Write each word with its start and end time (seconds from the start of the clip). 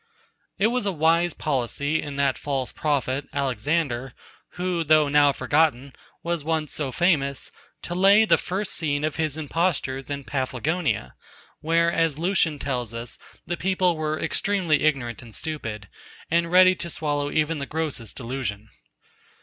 It 0.57 0.65
was 0.73 0.87
a 0.87 0.91
wise 0.91 1.35
policy 1.35 2.01
in 2.01 2.15
that 2.15 2.35
false 2.35 2.71
prophet, 2.71 3.27
Alexander, 3.31 4.15
who 4.53 4.83
though 4.83 5.07
now 5.07 5.31
forgotten, 5.31 5.93
was 6.23 6.43
once 6.43 6.73
so 6.73 6.91
famous, 6.91 7.51
to 7.83 7.93
lay 7.93 8.25
the 8.25 8.39
first 8.39 8.73
scene 8.73 9.03
of 9.03 9.17
his 9.17 9.37
impostures 9.37 10.09
in 10.09 10.23
Paphlagonia, 10.23 11.13
where, 11.59 11.91
as 11.91 12.17
Lucian 12.17 12.57
tells 12.57 12.95
us, 12.95 13.19
the 13.45 13.55
people 13.57 13.95
were 13.95 14.19
extremely 14.19 14.85
ignorant 14.85 15.21
and 15.21 15.35
stupid, 15.35 15.87
and 16.31 16.51
ready 16.51 16.73
to 16.73 16.89
swallow 16.89 17.29
even 17.29 17.59
the 17.59 17.67
grossest 17.67 18.15
delusion. 18.15 18.69